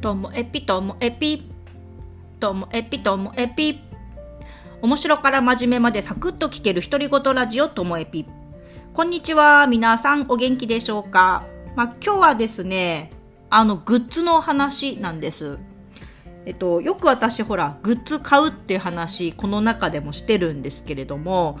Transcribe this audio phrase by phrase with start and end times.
[0.00, 1.42] ともエピともエピ
[2.38, 3.80] ともエピともエピ。
[4.80, 8.24] 面白から真面目までサクッと聞ける独り言ラジオともエピ。
[8.94, 13.10] こんにちは皆さんお元気でしょうか、まあ、今日はですね
[13.50, 15.58] あのグッズの話なんです。
[16.46, 21.58] えっと、よく私ほらグッズ買うっていう話この中でもしてるんですけれども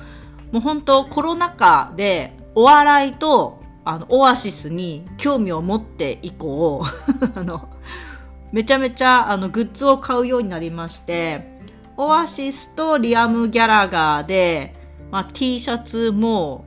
[0.50, 6.82] もう本当コロナ禍でお笑いとあのオアシスに興味を持って以降
[7.34, 7.68] あの
[8.52, 11.58] めちゃめちゃあのグッズを買うようになりまして
[11.96, 14.74] オアシスとリアム・ギャラガーで、
[15.10, 16.64] まあ、T シャツも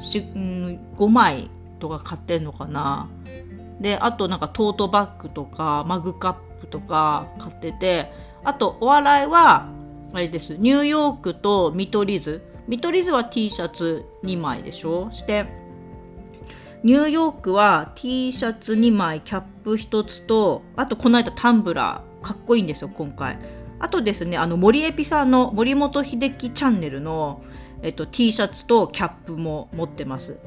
[0.00, 1.50] し、うん、5枚
[1.80, 3.08] とか買ってんのかな。
[3.80, 9.68] であとなんかトートバッグとかマグカップとか買っててあとお笑いは
[10.12, 12.42] あれですニューヨークと見取り図。
[12.68, 15.10] 見取り図は T シャツ2枚でしょ。
[15.10, 15.46] して
[16.84, 23.38] ニューヨークは T シャツ2枚キャップ1つとあとこの間タンブラーかっこいいんですよ今回。
[23.80, 27.42] あとですねあの森エピさんの森本秀樹チャンネルの、
[27.82, 30.38] えっと、T シャツとキャップも持ってます。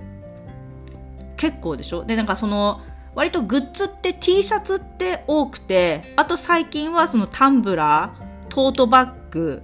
[1.38, 2.06] 結構でしょ？
[2.06, 2.82] でなんかその
[3.14, 9.62] 割とグッズって T シャツって多くてあと最近はそのタンブラートートバッグ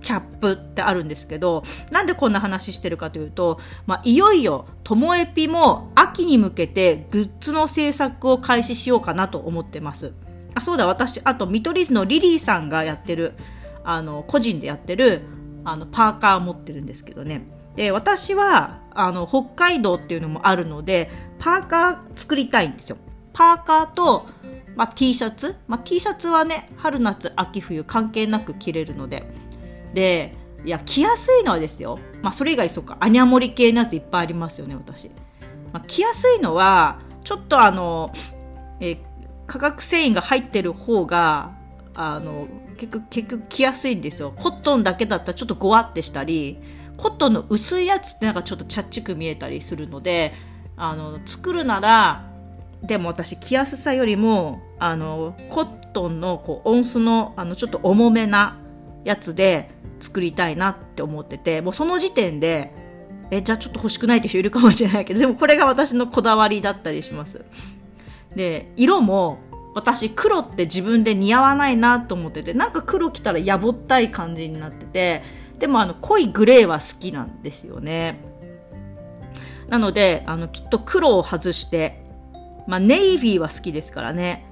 [0.00, 1.62] キャップってあるんですけど
[1.92, 10.14] なんでこんな話してるかというと、まあ、いよいよともえぴも秋に向けてグッズの制作を開始しようかなと思ってます。
[10.54, 13.32] あそうだ私あと見取り図のリリーさんがやってる
[13.84, 15.22] あの個人でやってる
[15.64, 17.48] あのパーカー持ってるんですけどね。
[17.74, 22.98] で私はあの北海道っていうのもあるのでパーカー作りたいんですよ。
[23.32, 24.26] パーカーと、
[24.76, 29.24] まあ、T シャツ、まあ、T シャツはね春夏秋冬関係なく着れるので。
[29.94, 35.10] でいや着やすいのはですよ、まあ、それ以外そうかアニャモリ系のやついっぱいありますよね私、
[35.72, 38.12] まあ、着やすいのはちょっとあの、
[38.80, 38.98] え、
[39.46, 41.52] 化学繊維が入ってる方が
[41.94, 44.32] あの結局結局着やすいんですよ。
[44.36, 46.58] コットンだけだったらちょっとごわってしたり
[46.96, 50.32] コットンの薄いやつってなんかちょっとチャッチく見えたりするので
[50.76, 52.30] あの作るなら
[52.82, 58.58] でも私着やすさよりもあのコットンのこう音数のあのちょっと重めな
[59.04, 62.72] やつで作りたいなって思っててもうその時点で
[63.32, 67.42] えじゃあちょっと欲しくないって人いるかもしれないけどでもこれが私のこだわりだったりします。
[68.36, 69.38] で色も
[69.74, 75.22] 私黒って自分で似合わないなと思っててなんか黒着たらやぼったい感じになってて
[75.58, 78.20] でもあの濃いグレーは好きなんですよね。
[79.68, 82.04] なのであのきっと黒を外して
[82.68, 84.44] まあネイビーは好きですからね。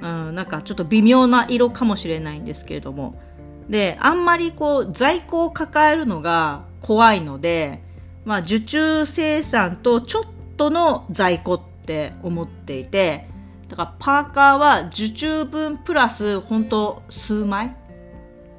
[0.00, 3.20] うんなんかちょっと微妙な色かもしれないんですけれども。
[3.68, 7.82] であんまりこう在庫を抱えるのが怖いので、
[8.26, 10.24] まあ、受注生産とちょっ
[10.56, 13.28] との在庫って思っていて
[13.68, 17.76] だからパーカーは受注分プラス本当数枚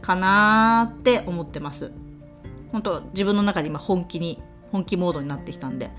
[0.01, 1.91] かなって思ってます。
[2.72, 4.41] 本当自分の中で今本気に
[4.72, 5.91] 本気モードになってきたんで。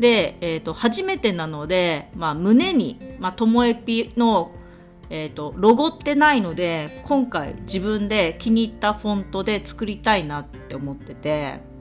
[0.00, 4.52] で、えーと、初めてなので、まあ、胸に、まあ、ともえぴの
[5.08, 11.75] えーと、ロゴってないので今回自分で気に入ったフォントで作りたいなって思ってて。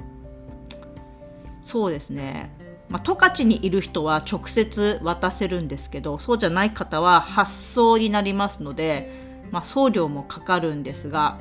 [1.66, 2.52] そうですね。
[2.90, 9.10] まあ、十勝にいる人は直接渡せるんですけどそうじゃない方は発送になりますので、
[9.50, 11.40] まあ、送料もかかるんですが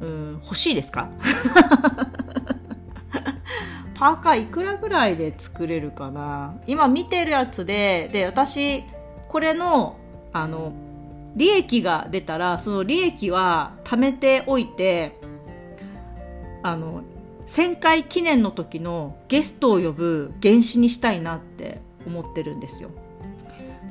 [0.00, 1.10] うん欲しいですか？
[3.94, 6.54] パーカーいくらぐらいで作れるかな？
[6.66, 8.84] 今見てるやつでで私
[9.28, 9.98] これの
[10.32, 10.72] あの
[11.36, 15.20] 利益が出たらその利益は貯めておいて
[16.62, 17.02] あの
[17.50, 22.90] 1000回記念の時のゲストを呼ぶ原資にしたいなって思ってるんですよ。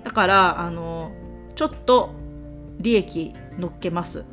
[0.06, 1.12] だからあの
[1.56, 2.12] ちょっと
[2.80, 4.24] 利益乗っけます。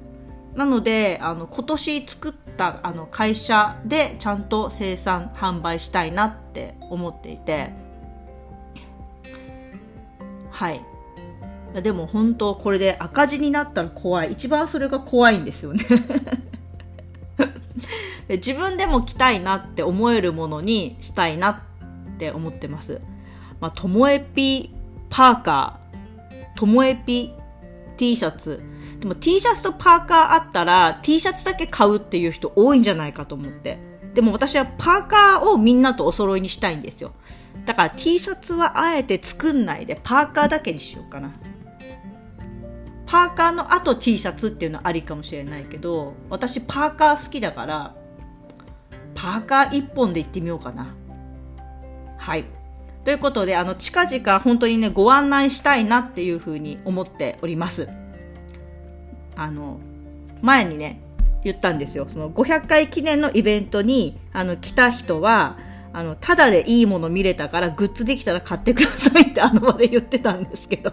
[0.55, 7.73] なのであの今年作ったあの会社でちゃんと生産販売したいなって思っていて。
[10.53, 10.81] はい。
[11.83, 14.31] でも本当これで赤字になったら怖い。
[14.31, 15.85] 一番それが怖いんですよね。
[18.29, 23.01] 自分でも着たいなって思えるものにしたいなって思ってます。
[23.61, 24.75] まあともえぴ
[25.09, 26.59] パーカー。
[26.59, 27.33] ともえぴ
[27.97, 28.63] T シャツ。
[29.01, 33.79] でも T シャツとパーカーあったら T シャツだけ買うっていう人多いんじゃないかと思って。
[34.15, 37.13] でも私はパーカーをみんなとお揃いにしたいんですよ。
[37.65, 41.33] だから T シャツはあえて作んないでパーカーだけにしようかな。
[43.07, 47.95] パーカーの後 T シャツっていうのはありかもしれないけど私パーカー好きだから
[49.27, 50.95] パーカー1本でいってみようかな
[52.17, 52.45] はい
[53.03, 57.89] ということで、あの、近々本当にね、ご案内したいなっていうふうに思っております。
[59.37, 59.79] あの、
[60.43, 61.01] 前にね、
[61.45, 62.07] 言ったんですよ。
[62.09, 65.57] その500回記念のイベントに、あの、来た人は、
[65.93, 70.93] あの、ただでいいもの見れたからグッズできたら買ってくださいってあの場で言ってたんですけど。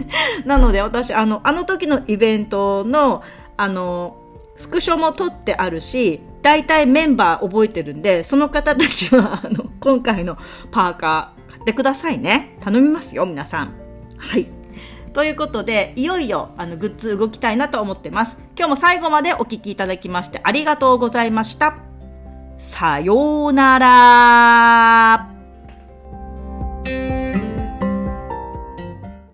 [0.44, 3.22] なので私、あの、あの時のイベントの、
[3.56, 4.23] あの、
[4.56, 10.36] スクショも撮ってあるし、大体メンバー覚えてるんで、その方たちは、 あの、今回の
[10.70, 12.56] パーカー買ってくださいね。
[12.60, 13.72] 頼みますよ、皆さん。
[14.18, 14.46] はい。
[15.12, 18.38] ということで、いよいよ、あの、グッズ動きたいなと思ってます。
[18.56, 21.76] 今日も最後までお聴きいただきましてありがとうございました。
[22.58, 25.33] さようなら